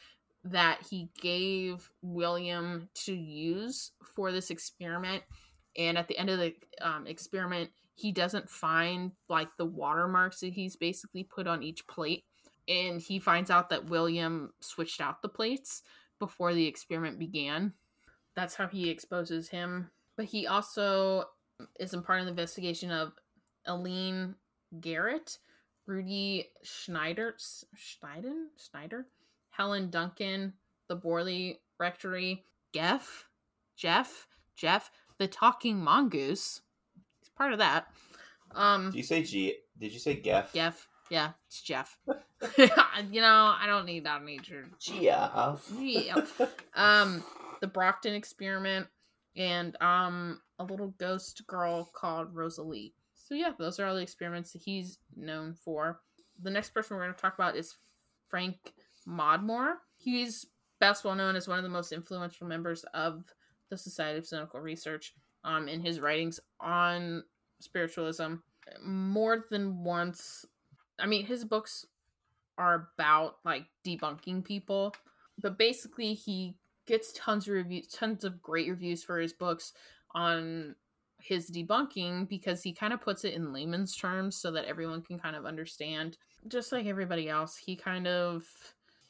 [0.46, 5.24] that he gave William to use for this experiment.
[5.78, 10.54] And at the end of the um, experiment, he doesn't find like the watermarks that
[10.54, 12.24] he's basically put on each plate.
[12.68, 15.82] And he finds out that William switched out the plates
[16.20, 17.74] before the experiment began.
[18.36, 19.90] That's how he exposes him.
[20.16, 21.26] But he also
[21.80, 23.14] is in part of the investigation of
[23.68, 24.36] Eileen
[24.80, 25.38] Garrett,
[25.88, 27.36] Rudy Schneider,
[27.76, 29.08] Schneiden, Schneider,
[29.56, 30.54] Helen Duncan,
[30.88, 33.26] the Borley Rectory, Geoff,
[33.76, 36.62] Jeff, Jeff, the Talking Mongoose.
[37.20, 37.88] He's part of that.
[38.54, 39.56] Um, Did you say G?
[39.80, 40.54] Did you say Geff?
[40.54, 41.98] Jeff, yeah, it's Jeff.
[42.58, 44.66] you know, I don't need that nature.
[44.80, 45.72] Geoff.
[45.78, 46.22] Yeah.
[46.78, 47.24] Um,
[47.62, 48.88] the Brockton experiment,
[49.38, 52.94] and um, a little ghost girl called Rosalie.
[53.14, 56.02] So yeah, those are all the experiments that he's known for.
[56.44, 57.74] The next person we're going to talk about is
[58.28, 58.58] Frank
[59.08, 59.76] Podmore.
[59.98, 60.46] He's
[60.80, 63.24] best well known as one of the most influential members of
[63.70, 65.14] the Society of Psychical Research.
[65.44, 67.24] Um, in his writings on
[67.60, 68.38] spiritualism,
[68.84, 70.44] more than once.
[70.98, 71.86] I mean, his books
[72.58, 74.96] are about like debunking people,
[75.40, 76.56] but basically he
[76.88, 79.74] gets tons of reviews, tons of great reviews for his books
[80.16, 80.76] on
[81.20, 85.20] his debunking because he kind of puts it in layman's terms so that everyone can
[85.20, 86.18] kind of understand.
[86.48, 88.46] Just like everybody else, he kind of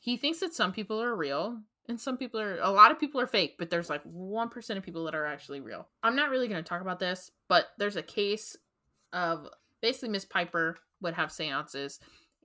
[0.05, 1.57] he thinks that some people are real
[1.89, 4.83] and some people are a lot of people are fake, but there's like 1% of
[4.83, 5.87] people that are actually real.
[6.03, 8.55] I'm not really going to talk about this, but there's a case
[9.13, 9.47] of
[9.81, 11.99] basically Miss Piper would have seances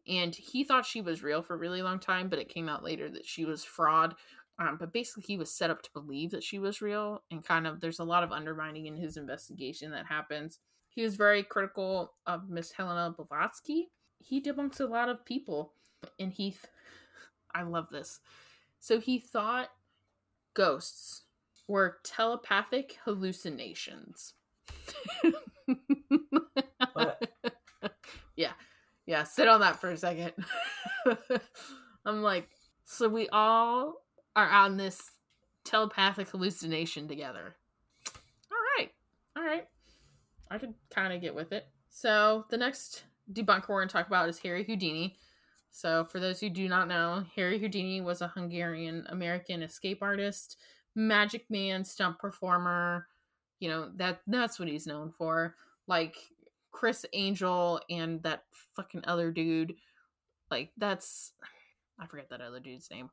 [0.08, 2.82] and he thought she was real for a really long time, but it came out
[2.82, 4.14] later that she was fraud.
[4.58, 7.66] Um, but basically, he was set up to believe that she was real, and kind
[7.66, 10.60] of there's a lot of undermining in his investigation that happens.
[10.88, 13.90] He was very critical of Miss Helena Blavatsky.
[14.18, 15.74] He debunks a lot of people,
[16.18, 16.56] and he,
[17.54, 18.20] I love this.
[18.78, 19.70] So he thought
[20.54, 21.22] ghosts
[21.68, 24.34] were telepathic hallucinations.
[28.40, 28.52] Yeah.
[29.04, 30.32] Yeah, sit on that for a second.
[32.06, 32.48] I'm like,
[32.86, 34.02] so we all
[34.34, 35.10] are on this
[35.64, 37.54] telepathic hallucination together.
[38.50, 38.90] All right.
[39.36, 39.66] All right.
[40.50, 41.66] I could kind of get with it.
[41.90, 45.16] So the next debunker we're going to talk about is Harry Houdini.
[45.70, 50.56] So for those who do not know, Harry Houdini was a Hungarian American escape artist,
[50.94, 53.06] magic man, stunt performer.
[53.60, 55.54] You know, that that's what he's known for.
[55.86, 56.16] Like
[56.72, 59.74] Criss Angel and that fucking other dude.
[60.50, 61.32] Like that's
[61.98, 63.10] I forget that other dude's name.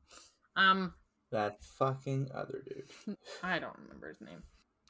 [0.56, 0.94] Um
[1.30, 3.16] That fucking other dude.
[3.42, 4.42] I don't remember his name.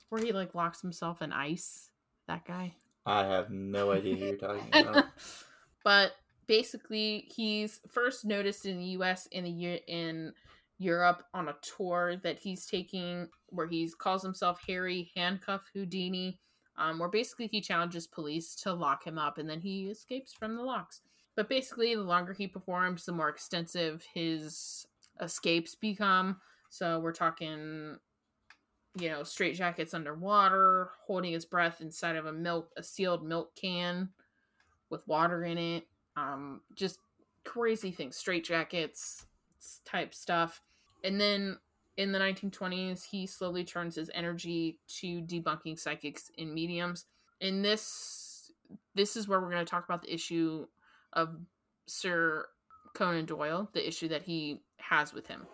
[0.09, 1.91] Where he like locks himself in ice.
[2.29, 2.75] That guy.
[3.05, 5.05] I have no idea who you're talking about.
[5.85, 6.13] but
[6.49, 9.27] basically, he's first noticed in the U.S.
[9.27, 10.33] in a year in
[10.79, 16.41] Europe on a tour that he's taking, where he calls himself Harry Handcuff Houdini.
[16.77, 20.55] Um, where basically he challenges police to lock him up, and then he escapes from
[20.55, 21.01] the locks.
[21.35, 24.87] But basically, the longer he performs, the more extensive his
[25.21, 26.41] escapes become.
[26.71, 27.97] So we're talking
[29.01, 33.55] you know, straight jackets underwater, holding his breath inside of a milk, a sealed milk
[33.55, 34.09] can
[34.91, 35.85] with water in it.
[36.19, 36.99] Um, just
[37.45, 39.27] crazy things, straight jackets
[39.85, 40.63] type stuff.
[41.05, 41.59] And then
[41.97, 47.07] in the 1920s, he slowly turns his energy to debunking psychics and mediums.
[47.41, 48.53] And this,
[48.95, 50.67] this is where we're going to talk about the issue
[51.13, 51.37] of
[51.87, 52.47] Sir
[52.95, 55.47] Conan Doyle, the issue that he has with him.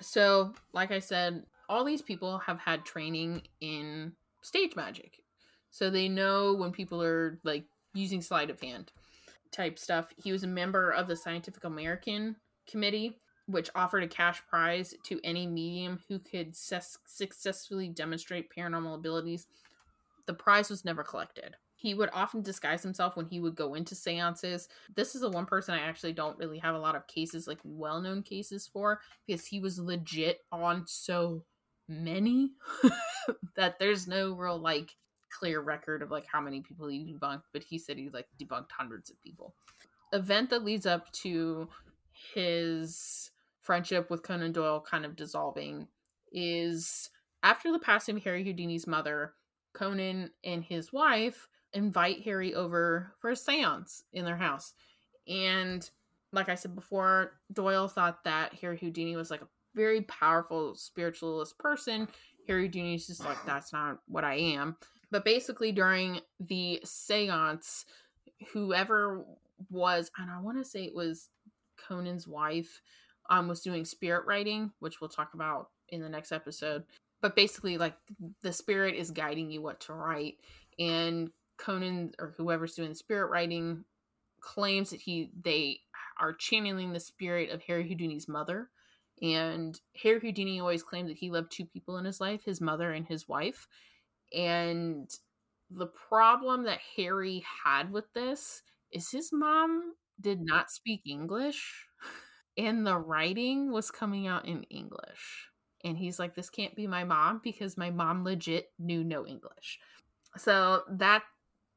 [0.00, 4.12] So, like I said, all these people have had training in
[4.42, 5.18] stage magic.
[5.70, 7.64] So they know when people are like
[7.94, 8.92] using sleight of hand
[9.52, 10.08] type stuff.
[10.16, 12.36] He was a member of the Scientific American
[12.68, 18.94] Committee, which offered a cash prize to any medium who could ses- successfully demonstrate paranormal
[18.94, 19.46] abilities.
[20.26, 21.56] The prize was never collected.
[21.74, 24.68] He would often disguise himself when he would go into seances.
[24.94, 27.58] This is the one person I actually don't really have a lot of cases, like
[27.64, 31.44] well known cases for, because he was legit on so
[31.88, 32.52] many
[33.56, 34.94] that there's no real like
[35.32, 38.70] clear record of like how many people he debunked, but he said he like debunked
[38.70, 39.54] hundreds of people.
[40.12, 41.68] Event that leads up to
[42.34, 43.30] his
[43.62, 45.88] friendship with Conan Doyle kind of dissolving
[46.32, 47.10] is
[47.42, 49.34] after the passing of Harry Houdini's mother,
[49.72, 54.74] Conan and his wife invite Harry over for a seance in their house.
[55.26, 55.88] And
[56.32, 61.58] like I said before, Doyle thought that Harry Houdini was like a very powerful spiritualist
[61.58, 62.08] person.
[62.48, 64.76] Harry Houdini's just like, that's not what I am.
[65.12, 67.84] But basically, during the seance,
[68.52, 69.24] whoever
[69.70, 71.28] was, and I want to say it was
[71.76, 72.80] Conan's wife,
[73.28, 76.84] um, was doing spirit writing, which we'll talk about in the next episode.
[77.20, 77.94] But basically, like
[78.42, 80.38] the spirit is guiding you what to write,
[80.78, 83.84] and Conan or whoever's doing spirit writing
[84.40, 85.80] claims that he they
[86.18, 88.70] are channeling the spirit of Harry Houdini's mother.
[89.20, 92.90] And Harry Houdini always claimed that he loved two people in his life, his mother
[92.90, 93.68] and his wife.
[94.34, 95.10] And
[95.70, 101.86] the problem that Harry had with this is his mom did not speak English
[102.56, 105.48] and the writing was coming out in English.
[105.84, 109.78] And he's like, This can't be my mom because my mom legit knew no English.
[110.36, 111.22] So that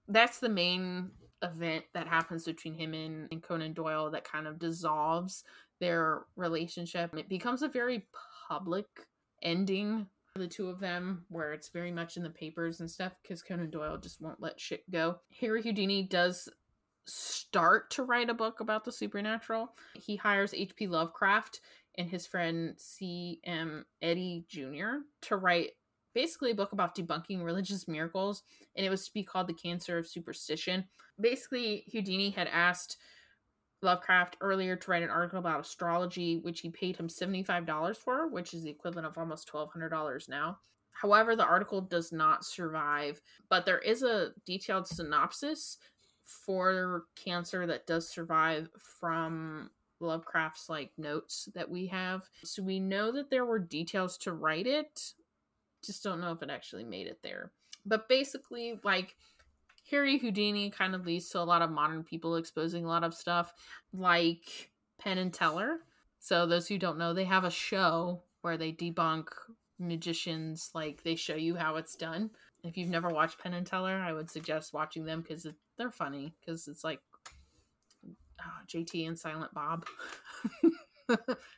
[0.07, 4.59] that's the main event that happens between him and, and Conan Doyle that kind of
[4.59, 5.43] dissolves
[5.79, 7.13] their relationship.
[7.17, 8.07] It becomes a very
[8.47, 8.85] public
[9.41, 13.41] ending the two of them, where it's very much in the papers and stuff, because
[13.41, 15.19] Conan Doyle just won't let shit go.
[15.39, 16.49] Harry Houdini does
[17.05, 19.73] start to write a book about the supernatural.
[19.93, 20.87] He hires H.P.
[20.87, 21.61] Lovecraft
[21.97, 23.85] and his friend C.M.
[24.01, 25.03] Eddy Jr.
[25.21, 25.71] to write
[26.13, 28.43] basically a book about debunking religious miracles,
[28.75, 30.85] and it was to be called The Cancer of Superstition.
[31.19, 32.97] Basically, Houdini had asked
[33.81, 38.53] Lovecraft earlier to write an article about astrology, which he paid him $75 for, which
[38.53, 40.57] is the equivalent of almost $1,200 now.
[40.91, 45.77] However, the article does not survive, but there is a detailed synopsis
[46.23, 48.69] for cancer that does survive
[48.99, 49.69] from
[49.99, 52.23] Lovecraft's like notes that we have.
[52.43, 55.13] So we know that there were details to write it.
[55.83, 57.51] Just don't know if it actually made it there.
[57.85, 59.15] But basically, like
[59.91, 63.13] Harry Houdini kind of leads to a lot of modern people exposing a lot of
[63.13, 63.53] stuff,
[63.93, 65.79] like Penn and Teller.
[66.19, 69.27] So those who don't know, they have a show where they debunk
[69.77, 70.71] magicians.
[70.73, 72.31] Like they show you how it's done.
[72.63, 76.33] If you've never watched Penn and Teller, I would suggest watching them because they're funny.
[76.39, 76.99] Because it's like
[78.39, 79.85] uh, oh, Jay and Silent Bob,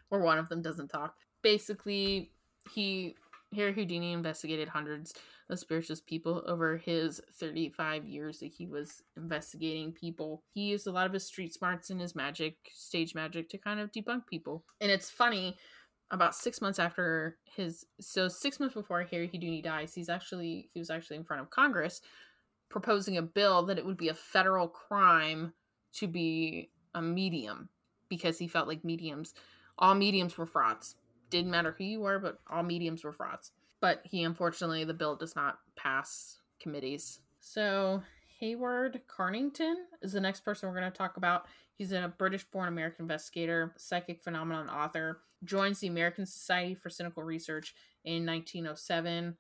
[0.10, 1.16] where one of them doesn't talk.
[1.42, 2.32] Basically,
[2.70, 3.16] he
[3.56, 5.14] Harry Houdini investigated hundreds
[5.50, 10.44] of spiritualist people over his 35 years that he was investigating people.
[10.54, 13.80] He used a lot of his street smarts and his magic, stage magic, to kind
[13.80, 14.66] of debunk people.
[14.82, 15.58] And it's funny,
[16.12, 20.80] about six months after his, so six months before Harry Houdini dies, he's actually, he
[20.80, 22.02] was actually in front of Congress
[22.70, 25.54] proposing a bill that it would be a federal crime
[25.94, 27.70] to be a medium
[28.10, 29.34] because he felt like mediums,
[29.78, 30.96] all mediums were frauds.
[31.30, 33.52] Didn't matter who you were, but all mediums were frauds.
[33.82, 37.20] But he unfortunately, the bill does not pass committees.
[37.40, 38.02] So
[38.40, 41.46] Hereward Carrington is the next person we're going to talk about.
[41.76, 47.24] He's a British born American investigator, psychic phenomenon author, joins the American Society for Psychical
[47.24, 49.36] Research in 1907.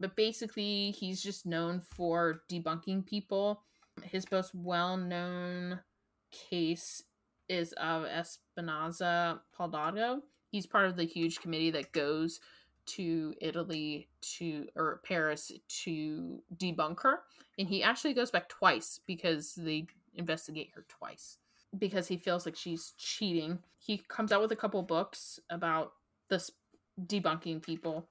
[0.00, 3.62] But basically, he's just known for debunking people.
[4.02, 5.80] His most well known
[6.30, 7.02] case
[7.48, 10.22] is of Eusapia Palladino.
[10.52, 12.40] He's part of the huge committee that goes
[12.84, 15.50] to Italy to or Paris
[15.82, 17.20] to debunk her,
[17.58, 21.38] and he actually goes back twice because they investigate her twice
[21.78, 23.58] because he feels like she's cheating.
[23.78, 25.92] He comes out with a couple books about
[26.28, 26.50] this
[27.06, 28.06] debunking people,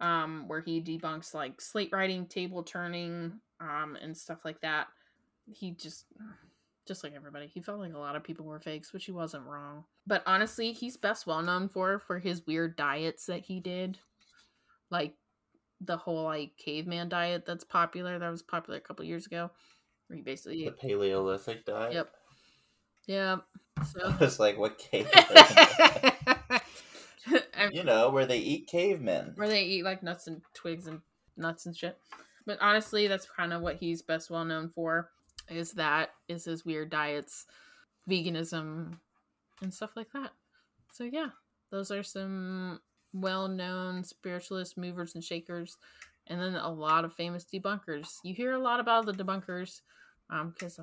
[0.00, 4.88] um, where he debunks like slate writing, table turning, um, and stuff like that.
[5.50, 6.04] He just
[6.86, 7.46] just like everybody.
[7.46, 9.84] He felt like a lot of people were fakes, which he wasn't wrong.
[10.06, 13.98] But honestly, he's best well known for for his weird diets that he did,
[14.90, 15.14] like
[15.80, 18.18] the whole like caveman diet that's popular.
[18.18, 19.50] That was popular a couple years ago,
[20.06, 21.92] where he basically the Paleolithic diet.
[21.94, 22.10] Yep.
[23.06, 23.44] Yep.
[23.92, 25.24] So I was like, what caveman?
[27.72, 29.32] you know, where they eat cavemen.
[29.34, 31.00] Where they eat like nuts and twigs and
[31.36, 31.98] nuts and shit.
[32.46, 35.10] But honestly, that's kind of what he's best well known for
[35.48, 37.46] is that is his weird diets,
[38.08, 38.98] veganism,
[39.62, 40.32] and stuff like that.
[40.92, 41.28] So yeah,
[41.70, 42.80] those are some
[43.12, 45.78] well-known spiritualist movers and shakers,
[46.26, 48.16] and then a lot of famous debunkers.
[48.24, 49.80] You hear a lot about the debunkers,
[50.30, 50.80] um, because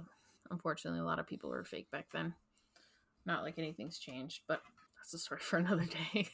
[0.52, 2.34] unfortunately a lot of people were fake back then.
[3.26, 4.62] Not like anything's changed, but
[4.98, 6.28] that's a story for another day.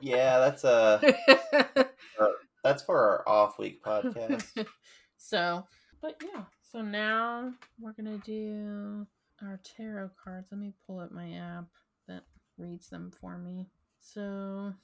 [0.00, 1.00] yeah, that's a
[2.20, 2.28] uh,
[2.64, 4.66] that's for our off week podcast.
[5.16, 5.66] so,
[6.00, 9.06] but yeah, so now we're gonna do
[9.42, 10.48] our tarot cards.
[10.50, 11.66] Let me pull up my app
[12.06, 12.24] that
[12.56, 13.66] reads them for me.
[14.00, 14.74] So,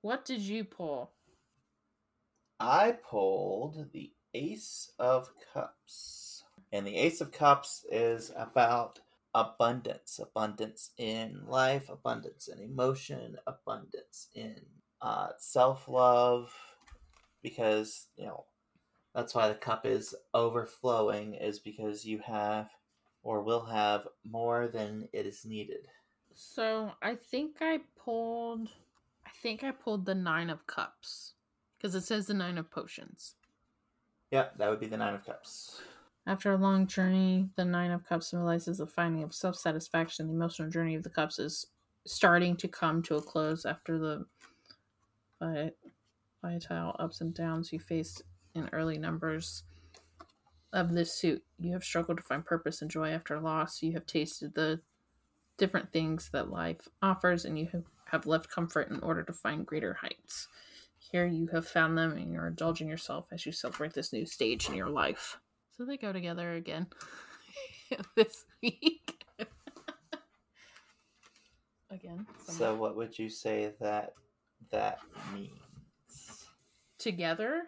[0.00, 1.12] what did you pull?
[2.60, 6.44] I pulled the Ace of Cups.
[6.72, 9.00] And the Ace of Cups is about
[9.34, 14.54] abundance abundance in life abundance in emotion abundance in
[15.02, 16.54] uh, self-love
[17.42, 18.44] because you know
[19.12, 22.68] that's why the cup is overflowing is because you have
[23.24, 25.88] or will have more than it is needed
[26.34, 28.68] So I think I pulled.
[29.26, 31.34] I think I pulled the nine of cups
[31.76, 33.34] because it says the nine of potions.
[34.30, 35.80] yeah that would be the nine of cups
[36.26, 40.26] After a long journey, the Nine of Cups symbolizes the finding of self satisfaction.
[40.26, 41.66] The emotional journey of the Cups is
[42.06, 44.24] starting to come to a close after the
[45.40, 45.72] vi-
[46.42, 48.22] vital ups and downs you faced
[48.54, 49.64] in early numbers
[50.74, 51.42] of this suit.
[51.58, 53.82] You have struggled to find purpose and joy after loss.
[53.82, 54.80] You have tasted the
[55.56, 59.64] different things that life offers, and you have, have left comfort in order to find
[59.64, 60.48] greater heights.
[60.98, 64.68] Here you have found them, and you're indulging yourself as you celebrate this new stage
[64.68, 65.38] in your life.
[65.76, 66.88] So they go together again
[68.16, 69.24] this week.
[71.90, 72.26] again.
[72.48, 74.14] so what would you say that
[74.70, 74.98] that
[75.32, 75.50] means
[76.98, 77.62] together.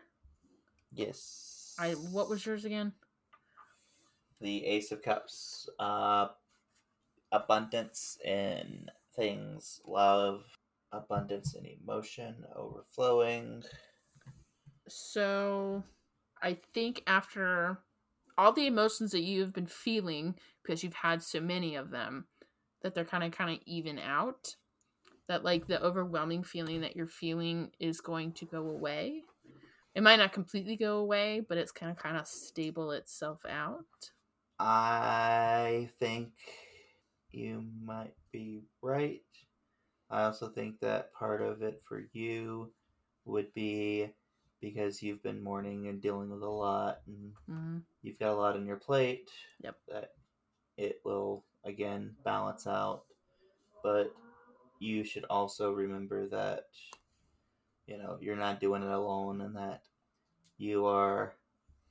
[0.93, 2.93] yes I what was yours again?
[4.41, 6.29] the ace of cups uh
[7.33, 10.45] abundance in things love
[10.93, 13.63] abundance in emotion overflowing
[14.89, 15.83] So
[16.43, 17.79] I think after
[18.39, 22.27] all the emotions that you have been feeling because you've had so many of them
[22.83, 24.55] that they're kind of kind of even out
[25.29, 29.23] that like the overwhelming feeling that you're feeling is going to go away
[29.97, 33.85] it might not completely go away but it's kind of kind of stable itself out
[34.61, 36.29] i think
[37.33, 39.23] you might be right
[40.11, 42.71] i also think that part of it for you
[43.25, 44.09] would be
[44.61, 48.55] because you've been mourning and dealing with a lot and mm you've got a lot
[48.55, 49.31] on your plate.
[49.63, 49.77] Yep.
[49.89, 50.11] That
[50.77, 53.03] it will again balance out,
[53.83, 54.15] but
[54.79, 56.67] you should also remember that
[57.87, 59.83] you know you're not doing it alone, and that
[60.59, 61.35] you are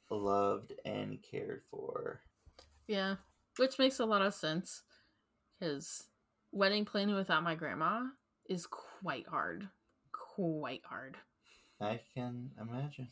[0.09, 2.21] loved and cared for.
[2.87, 3.15] yeah
[3.57, 4.83] which makes a lot of sense
[5.59, 6.03] because
[6.51, 8.03] wedding planning without my grandma
[8.49, 9.67] is quite hard
[10.11, 11.17] quite hard
[11.81, 13.09] I can imagine.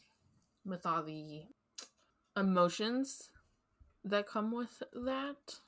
[0.65, 1.43] with all the
[2.38, 3.29] emotions
[4.05, 5.59] that come with that.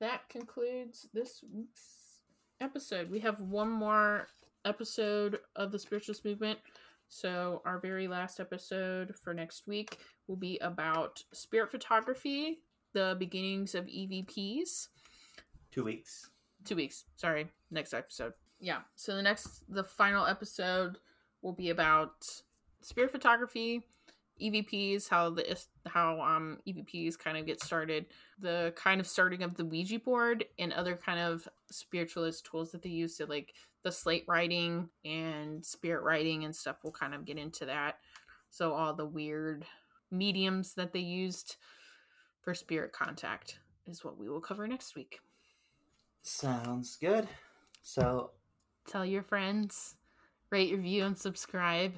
[0.00, 2.20] That concludes this week's
[2.60, 3.10] episode.
[3.10, 4.26] We have one more
[4.64, 6.58] episode of the Spiritualist Movement.
[7.08, 12.60] So, our very last episode for next week will be about spirit photography,
[12.92, 14.88] the beginnings of EVPs
[15.70, 16.30] Two weeks.
[16.64, 20.98] two weeks sorry next episode yeah so the next the final episode
[21.42, 22.24] will be about
[22.80, 23.82] spirit photography
[24.42, 25.56] evps how the
[25.86, 28.06] how um evps kind of get started
[28.40, 32.82] the kind of starting of the ouija board and other kind of spiritualist tools that
[32.82, 37.24] they use so like the slate writing and spirit writing and stuff we'll kind of
[37.24, 37.98] get into that
[38.50, 39.64] so all the weird
[40.10, 41.56] mediums that they used
[42.40, 45.20] for spirit contact is what we will cover next week
[46.26, 47.28] Sounds good.
[47.82, 48.30] So
[48.88, 49.96] tell your friends,
[50.48, 51.92] rate, review, and subscribe.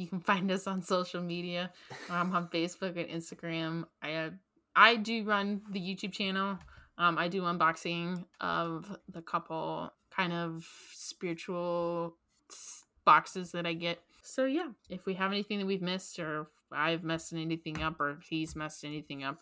[0.00, 1.70] You can find us on social media.
[2.08, 3.84] I'm on Facebook and Instagram.
[4.02, 4.30] I uh,
[4.74, 6.58] I do run the YouTube channel.
[6.96, 12.16] Um, I do unboxing of the couple kind of spiritual
[13.04, 14.00] boxes that I get.
[14.22, 18.20] So yeah, if we have anything that we've missed, or I've messed anything up, or
[18.26, 19.40] he's messed anything up,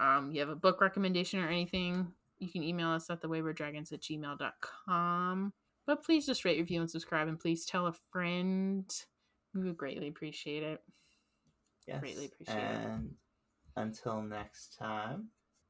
[0.00, 4.00] um, you have a book recommendation or anything, you can email us at thewaywarddragons at
[4.00, 5.52] gmail.com.
[5.86, 8.90] But please just rate, review, and subscribe, and please tell a friend.
[9.54, 10.82] We would greatly appreciate it.
[11.86, 12.00] yes.
[12.00, 12.86] Greatly appreciate it.
[12.86, 13.14] and
[13.76, 15.28] until next time,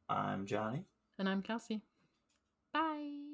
[0.09, 0.85] I'm Johnny.
[1.19, 1.83] And I'm Kelsey.
[2.73, 3.34] Bye.